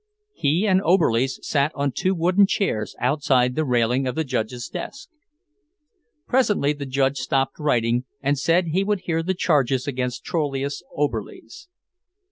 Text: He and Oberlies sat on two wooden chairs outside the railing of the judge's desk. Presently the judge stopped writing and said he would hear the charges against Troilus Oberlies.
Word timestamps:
He 0.33 0.65
and 0.65 0.81
Oberlies 0.81 1.39
sat 1.47 1.71
on 1.75 1.91
two 1.91 2.15
wooden 2.15 2.47
chairs 2.47 2.95
outside 2.99 3.53
the 3.53 3.63
railing 3.63 4.07
of 4.07 4.15
the 4.15 4.23
judge's 4.23 4.67
desk. 4.67 5.09
Presently 6.27 6.73
the 6.73 6.87
judge 6.87 7.17
stopped 7.17 7.59
writing 7.59 8.05
and 8.19 8.35
said 8.39 8.69
he 8.69 8.83
would 8.83 9.01
hear 9.01 9.21
the 9.21 9.35
charges 9.35 9.85
against 9.87 10.23
Troilus 10.23 10.81
Oberlies. 10.95 11.67